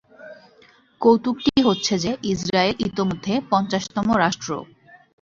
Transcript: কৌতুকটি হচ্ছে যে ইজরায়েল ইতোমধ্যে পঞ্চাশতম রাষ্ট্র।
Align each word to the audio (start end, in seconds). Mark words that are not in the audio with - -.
কৌতুকটি 1.01 1.51
হচ্ছে 1.67 1.93
যে 2.03 2.11
ইজরায়েল 2.31 2.75
ইতোমধ্যে 2.87 3.33
পঞ্চাশতম 3.51 4.07
রাষ্ট্র। 4.23 4.49